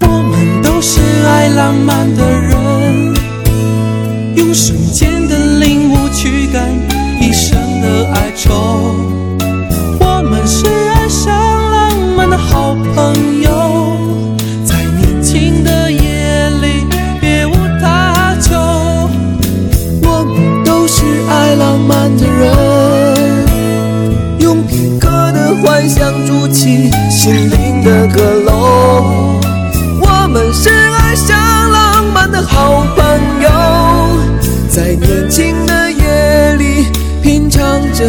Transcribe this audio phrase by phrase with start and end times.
[0.00, 3.14] 我们都是爱浪漫的人，
[4.36, 6.68] 用瞬间的领悟驱赶
[7.20, 8.94] 一生的哀愁。
[9.98, 11.32] 我们是爱上
[11.72, 13.96] 浪漫的好朋友，
[14.64, 16.84] 在年轻的夜里
[17.20, 18.54] 别无他求。
[20.02, 23.46] 我们都是爱浪漫的人，
[24.40, 28.59] 用片刻的幻想筑起心灵的阁楼。
[32.52, 33.04] 好朋
[33.42, 33.48] 友，
[34.68, 36.84] 在年轻的夜里
[37.22, 38.04] 品尝着。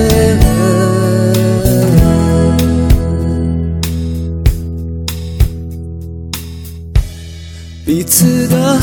[7.86, 8.80] 彼此的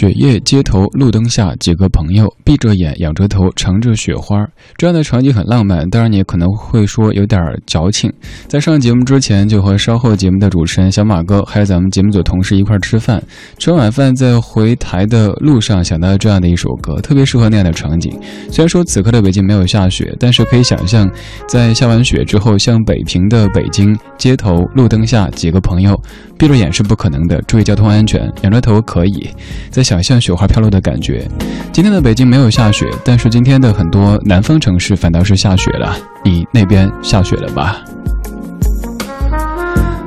[0.00, 4.48] 雪夜街头路灯下，几个朋友闭着眼，仰着头，尝着雪花。
[4.78, 8.10] 这样的场景很浪漫，当然你可能会说有点矫情。
[8.48, 13.22] 在上节目之前，就和稍后节目的主持人小马哥，还有咱们节目组同事一块儿吃饭。
[13.58, 18.10] 吃完晚饭，在回台的路上想到这样的一首歌，特别适合那样的场景。
[18.50, 21.06] 虽然说此刻的北京没有下雪，但是可以想象，
[21.46, 25.94] 在下完雪之后，像北平的北京街头路灯下，几个朋友
[26.40, 29.28] 闭着眼是不可能的，注意交通安全，仰着头可以。
[29.68, 31.28] 在想象雪花飘落的感觉。
[31.70, 35.94] 今天的北京没有下雪，但是今天的很多南方城市反倒是下雪了。
[36.24, 37.84] 你那边下雪了吧？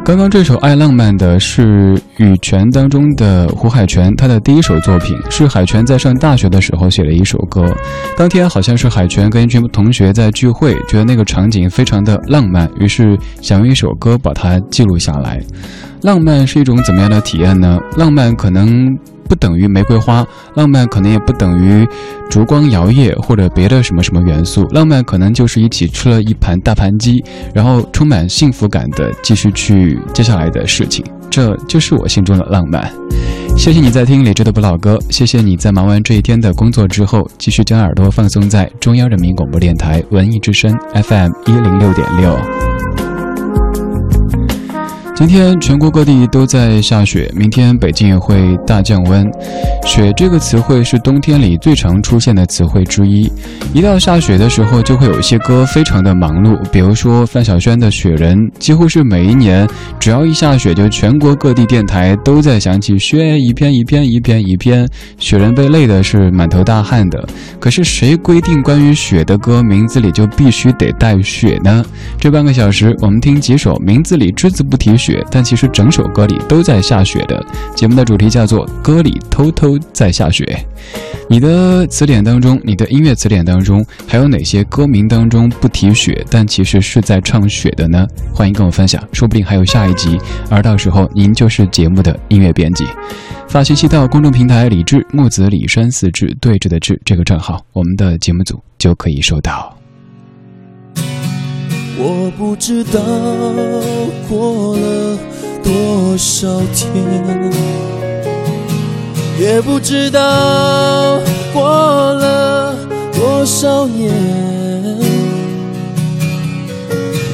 [0.04, 7.64] 刚刚这首《爱浪漫》的是羽泉当中的胡海泉，他的第一首作品是海泉在上大学的时候写的一首歌。
[8.18, 15.40] 当天好像是海泉跟一群同学在聚会，觉得那个场景非常的浪漫，于是想用一首歌把它记录下来。
[16.04, 17.80] 浪漫是一种怎么样的体验呢？
[17.98, 18.86] 浪漫可能
[19.30, 21.88] 不等于玫瑰花，浪漫可能也不等于
[22.30, 27.24] 烛光摇曳或者别的什么什么元素，浪漫可能就是一起吃了一盘大盘鸡，
[27.56, 32.92] 然后充满幸福感的继续去接下来的事情，这就是我心中的浪漫。
[33.56, 42.73] 谢谢你在听理智的不老歌，谢谢你在忙完这一天的工作之后，继续将耳朵放松在中央人民广播电台文艺之声 FM 一零六点六。
[45.16, 49.24] 今天全国各地都在下雪，明天北京也会大降温。
[49.86, 53.32] 雪这个词汇是冬天里最常出现的词汇之一。
[53.76, 59.70] 一到下雪的时候，就会有一些歌非常的忙碌，比如说范晓萱的《雪人》，几乎是每一年
[60.00, 64.88] 只要一下雪，就全国各地电台都在响起雪一片一片一片一片，
[65.20, 67.24] 雪人被累的是满头大汗的。
[67.60, 71.86] 可是谁规定关于雪的歌名字里就必须得带雪呢？
[72.20, 77.44] 这半个小时，我们听几首名字里只字不提雪，但其实整首歌里都在下雪的。
[77.76, 80.46] 节目的主题叫做《歌里偷偷在下雪》。
[81.30, 88.06] 你的词典当中，你的音乐词典当中，还有哪些歌名当中不提雪，但其实是在唱雪的呢？
[88.34, 90.18] 欢迎跟我分享，说不定还有下一集，
[90.50, 92.86] 而到时候您就是节目的音乐编辑。
[93.48, 99.83] 发信息到公众平台“李志木子李山四志对峙的志”这个账号，我们的节目组就可以收到。
[101.96, 103.00] 我不知道
[104.28, 105.18] 过了
[105.64, 106.92] 多少天，
[109.40, 110.20] 也不知道
[111.54, 112.76] 过了
[113.14, 114.12] 多少年。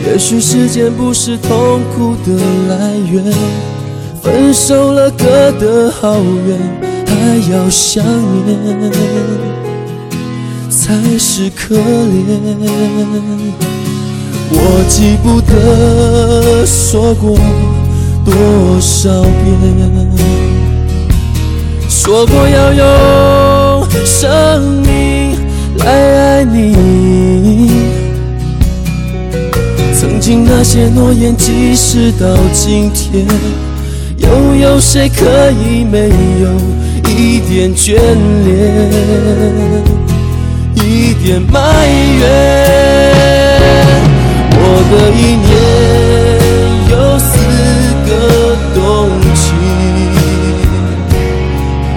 [0.06, 2.34] 也许时间不是痛苦的
[2.68, 3.24] 来源，
[4.22, 6.18] 分手了，隔得好
[6.48, 6.60] 远，
[7.06, 8.04] 还要想
[8.46, 8.92] 念，
[10.70, 12.60] 才是可怜。
[14.51, 17.38] 我记不得说过
[18.25, 18.34] 多
[18.81, 19.56] 少遍，
[21.88, 25.38] 说过要用生命
[25.78, 27.69] 来爱你。
[29.94, 33.28] 曾经那些诺言，即使到今天，
[34.18, 36.10] 又有谁可以没
[36.42, 36.50] 有
[37.07, 38.00] 一点眷
[38.45, 38.92] 恋，
[40.75, 41.86] 一点埋
[42.19, 43.59] 怨？
[44.71, 45.51] 我的一年
[46.92, 47.31] 有四
[48.06, 48.10] 个
[48.75, 48.77] 冬
[49.33, 49.44] 季，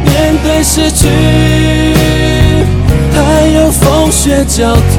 [0.06, 0.10] 面
[0.42, 1.00] 对失去，
[3.12, 4.96] 还有风雪交替。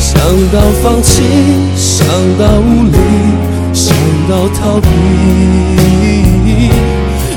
[0.00, 0.10] 想
[0.52, 1.22] 到放弃，
[1.76, 2.04] 想
[2.36, 2.98] 到无力，
[3.72, 3.94] 想
[4.28, 4.88] 到逃避，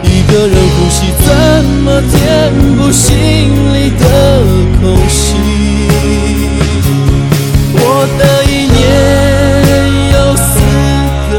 [0.04, 1.30] 一个人呼吸，怎
[1.84, 2.18] 么填
[2.76, 3.12] 补心
[3.72, 4.04] 里的
[4.82, 5.53] 空隙？
[8.04, 8.84] 我的一年
[10.12, 10.60] 有四
[11.32, 11.34] 个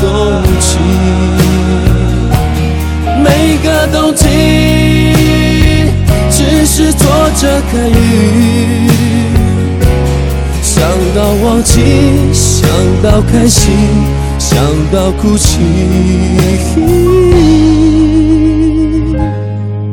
[0.00, 0.10] 冬
[0.58, 0.66] 季，
[3.22, 4.26] 每个冬季
[6.28, 7.06] 只是坐
[7.36, 8.90] 着看雨，
[10.60, 10.82] 想
[11.14, 11.78] 到忘记，
[12.32, 12.68] 想
[13.00, 13.72] 到开心，
[14.40, 14.58] 想
[14.92, 15.60] 到哭泣，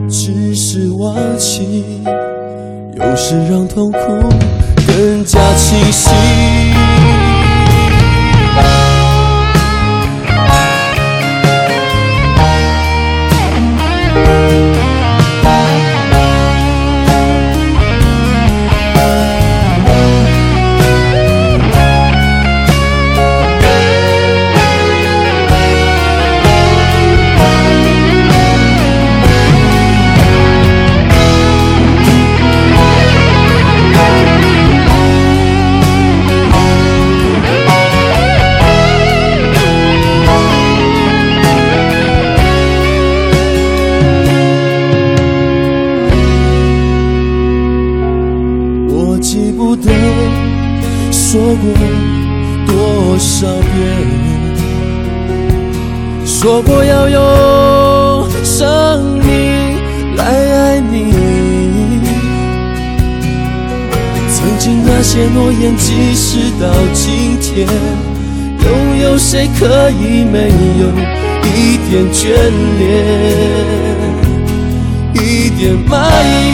[0.09, 1.83] 只是忘记，
[2.95, 3.99] 有时让痛苦。
[4.89, 6.09] 更加清晰。
[51.31, 51.71] 说过
[52.65, 53.69] 多少遍，
[56.25, 59.77] 说过要用生命
[60.15, 61.13] 来爱你，
[64.33, 67.67] 曾经那些诺言，即使到今天，
[68.65, 68.67] 又
[69.03, 70.49] 有谁可以没
[70.79, 70.87] 有
[71.45, 72.25] 一点眷
[72.79, 72.83] 恋，
[75.13, 75.93] 一点埋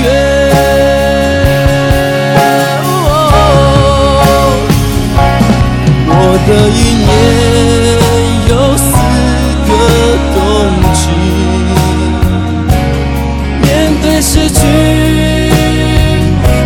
[0.03, 0.94] 怨？
[6.47, 7.09] 这一年
[8.49, 8.83] 有四
[9.67, 9.69] 个。
[10.35, 10.39] 冬
[10.93, 11.01] 季，
[13.61, 13.65] 面
[14.01, 14.59] 对失去，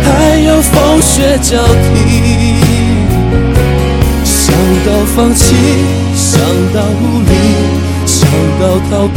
[0.04, 0.08] 还
[0.44, 1.86] 有风雪交替。
[4.24, 4.52] 想
[4.84, 5.54] 到放弃，
[6.14, 6.40] 想
[6.74, 7.32] 到无力，
[8.04, 8.28] 想
[8.60, 9.16] 到逃避。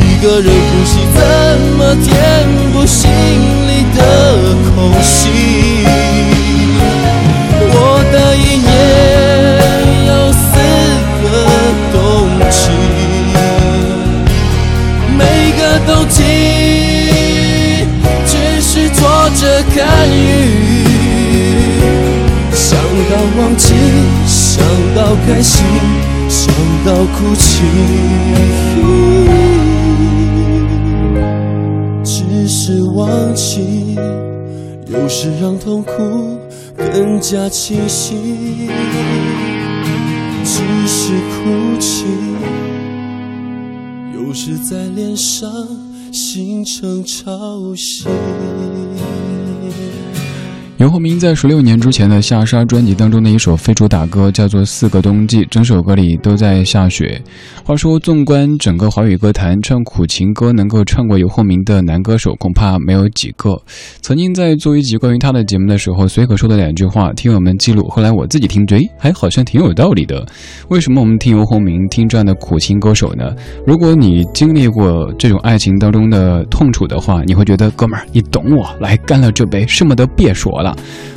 [0.00, 1.18] 一个人呼吸，怎
[1.76, 2.06] 么填
[2.72, 3.98] 补心里的
[4.74, 5.55] 空隙？
[16.06, 16.22] 个冬季，
[18.26, 20.12] 只是坐着看雨，
[22.52, 22.78] 想
[23.10, 23.74] 到忘记，
[24.26, 25.64] 想到开心，
[26.28, 26.52] 想
[26.84, 27.62] 到哭泣。
[32.04, 33.98] 只是忘记，
[34.86, 36.38] 有时让痛苦
[36.76, 38.68] 更加清晰。
[40.44, 42.04] 只是哭泣，
[44.14, 45.50] 有时在脸上
[46.16, 47.26] 形成潮
[47.76, 48.65] 汐。
[50.78, 57.18] 游鸿明在十六年之前的《下沙》专辑当中的一首非主打歌叫做《四个冬季》，整首歌里都在下雪。
[57.64, 63.58] 话说，纵观整个华语歌坛，唱苦情歌能够唱过游鸿明的男歌手，恐怕没有几个。
[64.02, 67.88] 曾经在做一集关于他的节目的时候，随口说的两句话，听友们记录。
[67.88, 70.26] 后来我自己听追，还好像挺有道理的。
[70.68, 73.34] 为什么我们听游鸿明，听这样的苦情歌手呢？
[73.66, 80.65] 如果你经历过这种爱情当中的痛楚的话，你会觉得哥们儿，你懂我，来干了这杯，什么都别说了。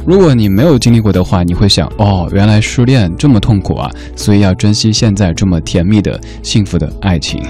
[0.06, 7.42] 如果你没有经历过的话，你会想哦，原来失恋这么痛苦啊，所以要珍惜现在这么甜蜜的幸福的爱情。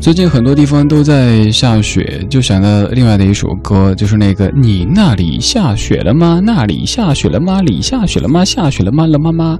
[0.00, 6.40] 最近很多地方都在下雪，就想到另外的一首歌，就是那个“你那里下雪了吗？
[6.42, 7.60] 那里下雪了吗？
[7.62, 8.44] 里下雪了吗？
[8.44, 9.06] 下雪了吗？
[9.06, 9.58] 了妈妈。”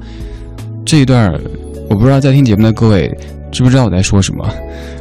[0.87, 1.33] 这一段，
[1.91, 3.11] 我不知道在听节目的各位
[3.51, 4.49] 知不知道我在说什么。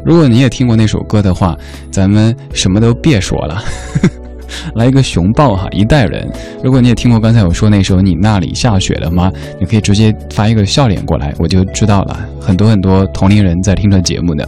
[0.04, 1.56] 如果你也听过那首歌的话，
[1.92, 3.64] 咱们什么都别说了。
[4.76, 6.30] 来一个熊抱哈，一代人。
[6.64, 12.20] 如果你也听过刚才我说那首《你那里下雪了吗》，你可以直接发一个笑脸过来，我就知道了。
[12.40, 14.44] 很多很多同龄人在听着节目呢。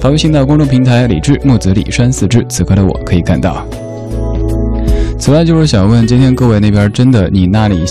[0.00, 3.66] 发微信到公众平台李志木子李山四志，此刻的我可以看到。
[5.18, 7.84] 此外，就是想问，今天各位那边真的你那里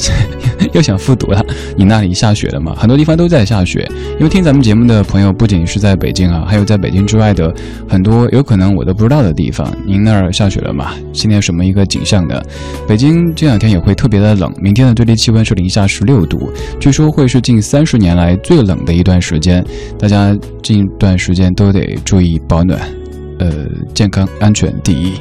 [0.74, 1.44] 又想复读了？
[1.76, 2.74] 你那里下雪了吗？
[2.78, 7.54] 很多地方都在下雪，因为听咱们节目的朋友不仅是在北京啊，还有在北京之外的
[7.88, 9.72] 很多有可能我都不知道的地方。
[9.86, 10.94] 您那儿下雪了吗？
[11.12, 12.42] 今天什么一个景象呢？
[12.88, 19.64] 北京这两天也会特别的冷，明天的最低气温是零下十六度，据说会是近三十年来最冷的一段时间，
[20.00, 22.80] 大家近一段时间都得注意保暖，
[23.40, 23.52] 呃，
[23.94, 25.14] 健康安全第一。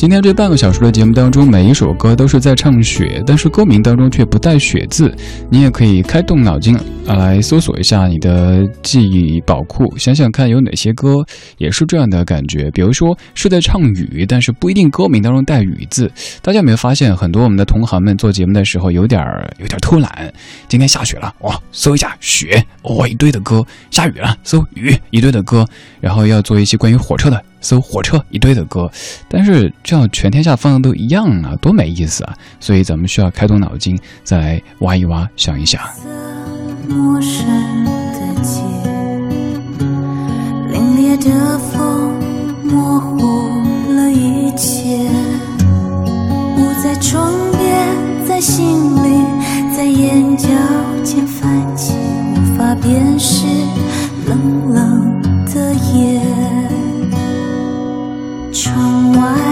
[0.00, 5.14] 今天这半个小时的节目当中，每一首歌都是在唱雪，但是歌名当中却不带雪字。
[5.50, 11.16] 你也可以开动脑筋，来搜索一下你的记忆宝库，想想看有哪些歌
[11.58, 12.70] 也是这样的感觉。
[12.70, 16.10] 比如说是在唱雨，但是不一定歌名当中带雨字。
[16.40, 19.22] 大家有没有发现，很多我们的同行们做节目的时候有点
[19.58, 20.32] 有点偷懒？
[20.66, 25.62] 今天下雪了，哇，搜一下雪，哇，一堆的歌；下雨了，搜雨，一堆的歌。
[26.00, 27.44] 然后要做一些关于火车的。
[27.60, 28.90] 搜火车一堆的歌，
[29.28, 32.34] 但是这样全天下放的都一样啊，多没意思啊！
[32.58, 35.80] 所以咱们需要开动脑筋，再来挖一挖，想一想。
[36.88, 37.44] 陌生
[37.84, 38.62] 的街，
[40.72, 42.14] 凛冽的风
[42.64, 43.16] 模糊
[43.92, 45.08] 了一切，
[46.56, 49.22] 雾在窗边，在心里，
[49.76, 50.48] 在眼角
[51.04, 51.94] 间泛起，
[52.34, 53.46] 无法辨识
[54.26, 56.19] 冷冷的夜。
[58.70, 59.49] 窗外。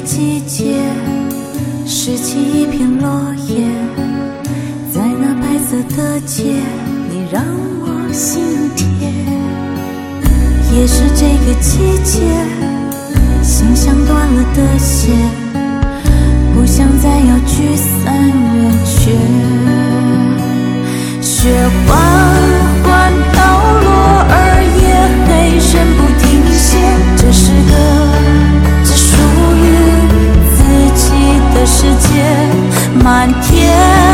[0.00, 0.80] 季节，
[1.86, 3.64] 拾起一片落叶，
[4.92, 6.54] 在那白色的街，
[7.10, 7.42] 你让
[7.80, 8.42] 我心
[8.76, 9.12] 甜。
[10.74, 12.20] 也是这个季节，
[13.42, 15.14] 心像断了的线，
[16.54, 18.14] 不想再要聚散
[18.54, 19.12] 远去。
[21.20, 21.50] 雪
[21.86, 22.57] 花。
[32.08, 32.24] 界，
[33.04, 34.07] 满天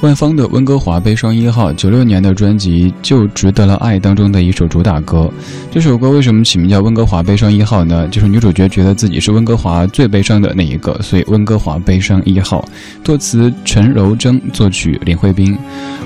[0.00, 5.30] 万芳的《温哥华悲伤一号》，九六年的专辑就值得了爱当中的一首主打歌。
[5.70, 8.08] 这首歌为什么起名叫《温哥华悲伤一号》呢？
[8.08, 12.62] 就是女主角觉得自己是温哥华最悲伤的那一个，所以《温哥华悲伤一号》。
[13.04, 15.54] 作词陈柔贞，作曲林慧斌。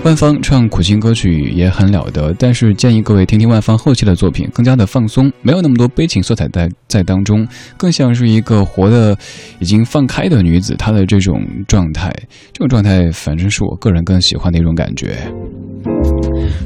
[0.03, 7.47] 万芳唱苦情歌曲也很了得，但是建议各位听听万芳后期的作品，更加的放松，没有那么多悲情色彩在在当中，
[7.77, 9.17] 更像是一个活的
[9.61, 12.13] 已经放开的女子，她的这种状态，
[12.53, 13.79] 这种状态反正是我。
[13.85, 15.19] 个人更喜欢的一种感觉。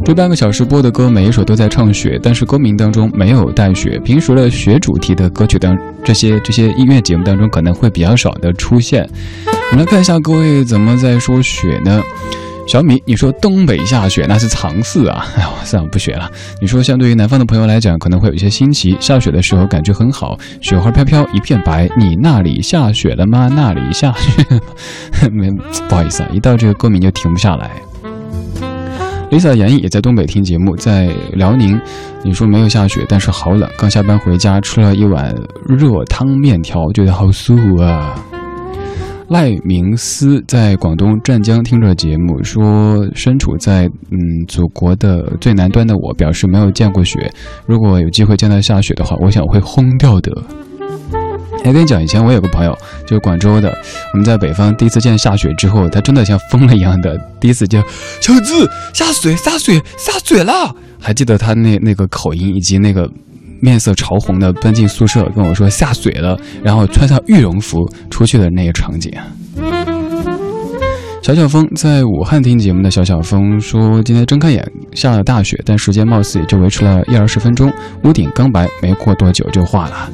[0.04, 3.98] 这半个小时播的歌，每一首都在唱雪，但是歌名当中没有带雪。
[4.04, 9.08] 平时的雪主题的歌曲当这些这些音乐节目当中，可能会比较少的出现。
[9.46, 12.00] 我们来看一下各位怎么在说雪呢？
[12.68, 15.26] 小米，你说东北下雪那是常事啊！
[15.38, 16.30] 哎呦，算了，不学了。
[16.60, 18.94] 你说，相对于南方的朋友来讲，可能会有一些新奇。
[19.00, 21.88] 下雪的时候感觉很好，雪花飘飘，一片白。
[21.98, 23.48] 你那里下雪了吗？
[23.50, 24.44] 那里下雪？
[25.32, 25.50] 没，
[25.88, 27.70] 不好意思啊，一到这个歌名就停不下来。
[29.30, 31.80] Lisa 严艺也在东北听节目，在辽宁，
[32.22, 33.66] 你说没有下雪，但是好冷。
[33.78, 35.34] 刚下班回家，吃了一碗
[35.66, 38.14] 热汤面条，觉得好舒服啊。
[39.28, 44.16] 赖明思在广东湛江听着节目，说身处在嗯
[44.48, 47.30] 祖国的最南端的我，表示没有见过雪。
[47.66, 50.32] 如果有机会见到下雪的话，我想会轰掉的。
[51.62, 52.74] 还 跟你讲，以前我有个朋友，
[53.06, 53.68] 就是广州的，
[54.14, 57.82] 我们在北方第一次见下雪之后，他真的像疯了一样的，第一次叫
[58.22, 63.06] 小子下水下水下水了，还记得他那那个口音以及那个。
[63.60, 67.78] 面色潮红的奔进宿舍，跟我说下水了，然后穿上羽绒服
[68.10, 69.12] 出去的那个场景。
[71.20, 77.70] 小小峰在武汉听节目的小小峰说，今天睁开眼下了大雪，但时间貌似也就维持了一二十分钟，
[78.04, 80.10] 屋顶刚白，没过多久就化了。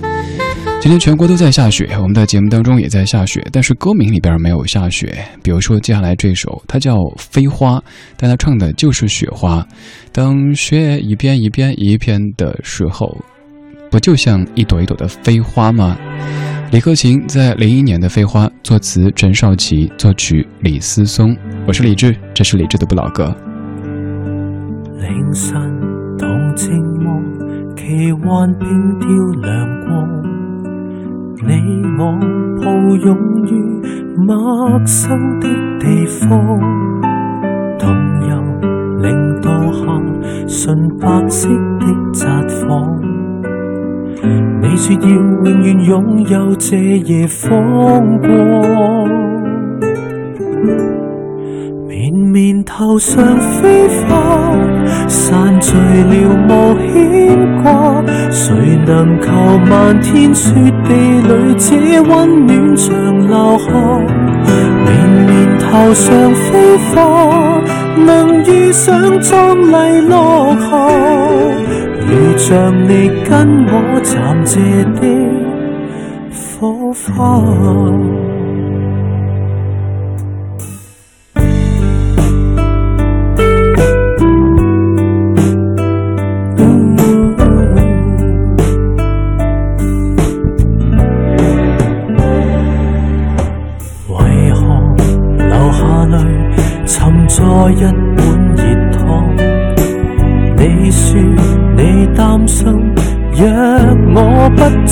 [0.81, 5.17] 今天全国都在下雪，我们的节目当中也在下雪，但是歌名里边没有下雪。
[5.41, 7.79] 比如说接下来这首，它叫《飞花》，
[8.17, 9.65] 但它唱的就是雪花。
[10.11, 13.17] 当雪一片一片一片的时候。
[13.95, 15.97] 不就像一朵一朵的飞花吗？
[16.73, 21.33] 李克勤在零一年的《飞花》，作词陈少琪，作曲李思松。
[21.65, 23.33] 我是李志，这是李志的不老歌。
[24.99, 25.55] 凌晨
[26.19, 27.23] 同寂寞，
[27.77, 28.67] 奇幻冰
[28.99, 29.09] 雕
[29.43, 29.95] 亮光。
[31.47, 31.55] 你
[31.97, 32.11] 我
[32.65, 33.55] 抱拥于
[34.27, 35.47] 陌生的
[35.79, 36.29] 地方，
[37.79, 37.95] 同
[38.29, 38.35] 游
[39.01, 39.87] 零度下
[40.49, 42.27] 纯白色的札
[42.67, 43.14] 幌。
[44.63, 48.29] 你说要永远拥有这夜风光，
[51.87, 54.57] 绵绵头上飞花，
[55.09, 56.13] 散聚了
[56.49, 56.51] 无
[56.93, 58.03] 牵挂。
[58.31, 58.53] 谁
[58.87, 59.31] 能求
[59.69, 60.53] 漫天雪
[60.85, 63.71] 地里这温暖长留下？
[64.85, 64.89] 绵
[65.27, 67.61] 绵头上飞花，
[68.05, 70.13] 能遇上壮丽落
[70.61, 70.65] 霞。
[72.07, 74.61] 如像你跟我暂借
[75.01, 75.03] 的
[76.61, 77.41] 火花，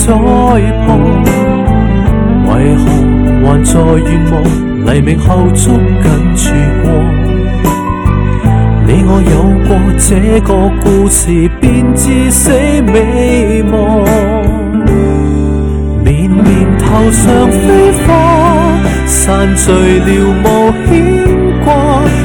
[0.04, 0.98] 再旁，
[2.48, 2.82] 为何
[3.46, 3.70] 还在
[4.02, 4.34] 愿望
[4.84, 6.50] 黎明后捉紧曙
[6.82, 6.84] 光？
[8.84, 9.34] 你我有
[9.68, 10.10] 过这
[10.40, 10.48] 个
[10.82, 14.02] 故事，便至死未忘。
[16.02, 16.42] 绵绵
[16.78, 18.10] 头上飞花，
[19.06, 20.08] 散聚了
[20.42, 20.44] 无
[20.88, 20.90] 牵
[21.64, 21.72] 挂。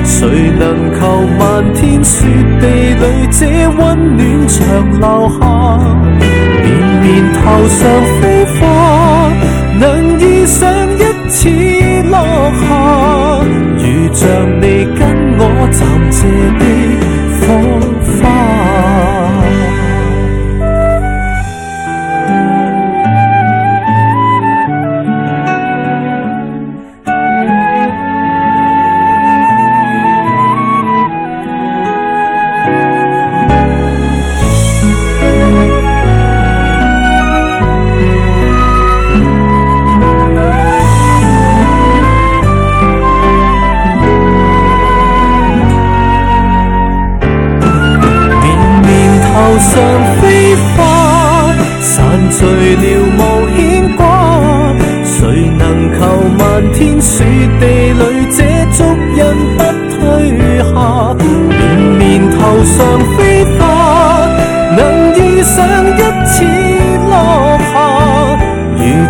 [0.03, 0.17] 谁
[0.57, 0.63] 能
[0.99, 0.99] 求
[1.37, 2.25] 漫天雪
[2.59, 3.45] 地里这
[3.77, 4.57] 温暖长
[4.99, 6.46] 留下？
[6.67, 7.79] 绵绵头上
[8.19, 8.61] 飞花，
[9.79, 10.59] 能遇上
[10.97, 11.37] 一次
[12.09, 12.17] 落
[12.59, 12.65] 下，
[13.77, 14.25] 如像
[14.59, 14.63] 你
[14.97, 14.99] 跟
[15.37, 15.79] 我暂
[16.11, 16.19] 借
[16.59, 16.61] 的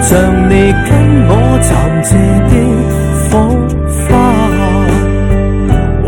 [0.09, 0.53] 像你
[0.87, 2.15] 跟我暂借
[2.47, 2.53] 的
[3.27, 3.29] 火
[4.07, 4.07] 花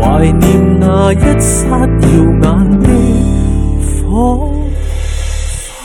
[0.38, 2.08] 念那一刹耀
[2.40, 2.44] 眼
[2.80, 2.88] 的
[4.00, 4.08] 火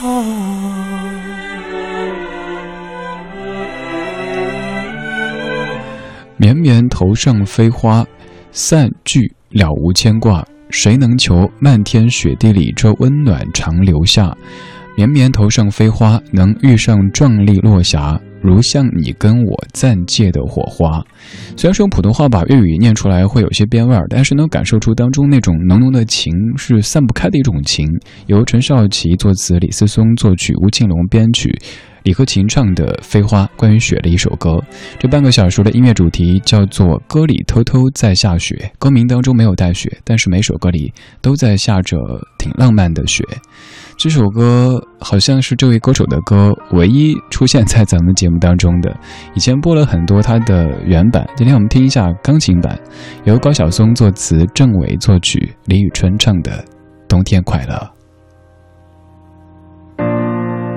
[6.38, 8.02] 绵绵头上飞花
[8.50, 10.42] 散聚了无牵挂。
[10.70, 14.36] 谁能求漫天雪地里这温暖长留下？
[14.96, 21.04] 绵绵头上飞花，能遇上壮丽落霞，如像你跟我暂借的火花。
[21.54, 27.86] 虽然说普通话把粤语念出来会有些变味儿，但是能感受出当中那种浓浓的情是散不开的一种情。
[28.26, 31.54] 由陈少琪作词，李思松作曲，吴庆隆编曲。
[32.04, 34.62] 李克勤唱的《飞花》，关于雪的一首歌。
[34.96, 41.98] 这半个小时的音乐主题叫做《歌里偷偷在下雪》，歌名当中没有带雪，但是每首歌里都在下着
[42.38, 43.24] 挺浪漫的雪。
[43.98, 48.94] 这首歌好像是这位歌手的歌唯一出现在咱们节目当中的。
[49.34, 52.78] 以前播了很多他的原版，今天我们听一下钢琴版，
[53.24, 56.52] 由高晓松作词，郑伟作曲，李宇春唱的
[57.08, 57.74] 《冬天快乐》。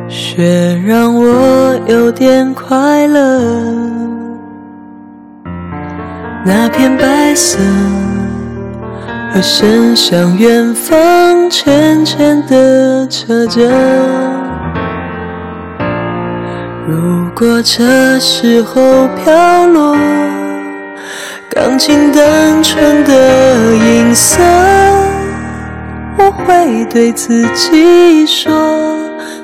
[0.08, 3.42] 雪让我有点快乐，
[6.46, 7.60] 那片白色
[9.32, 13.62] 和伸向远方浅浅的车辙。
[16.88, 18.82] 如果这时候
[19.24, 19.96] 飘落，
[21.50, 24.42] 钢琴单纯的音色，
[26.18, 28.52] 我会对自己说。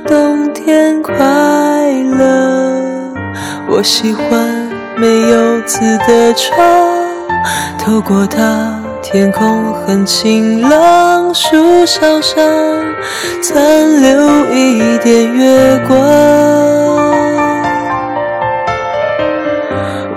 [0.07, 1.15] 冬天快
[2.17, 3.13] 乐，
[3.67, 6.55] 我喜欢没有字的窗，
[7.79, 8.79] 透过它，
[9.15, 12.35] 天空很晴朗，树梢上
[13.41, 15.97] 残留一点月光。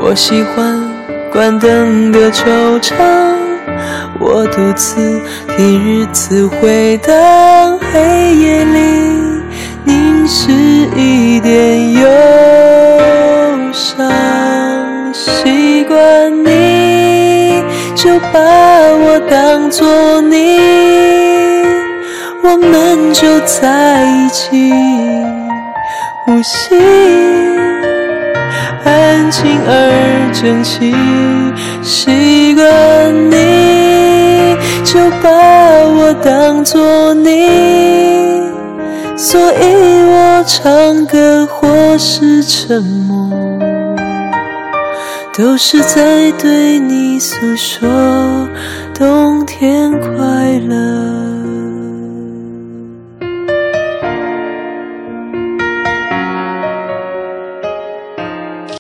[0.01, 0.83] 我喜欢
[1.31, 2.43] 关灯的惆
[2.81, 2.97] 怅，
[4.19, 5.23] 我独自
[5.57, 8.81] 听日子回荡，黑夜里。
[9.85, 10.51] 凝视
[10.97, 12.03] 一点忧
[13.73, 14.11] 伤，
[15.15, 17.63] 习惯你
[17.95, 18.39] 就把
[19.31, 20.59] 当作你，
[22.43, 24.73] 我们就在一起
[26.25, 26.75] 呼吸，
[28.85, 30.95] 安静而整齐。
[31.83, 38.49] 习惯你就把我当作你。
[39.15, 39.57] 所以
[40.07, 43.29] 我唱歌或是沉默，
[45.37, 47.89] 都是在对你诉说
[48.99, 51.18] 冬天快乐。